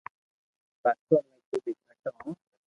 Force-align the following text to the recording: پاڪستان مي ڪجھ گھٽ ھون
پاڪستان 0.83 1.21
مي 1.29 1.39
ڪجھ 1.51 1.69
گھٽ 1.87 2.03
ھون 2.15 2.33